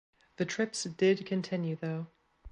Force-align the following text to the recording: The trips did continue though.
The 0.37 0.45
trips 0.47 0.85
did 0.85 1.27
continue 1.27 1.75
though. 1.75 2.07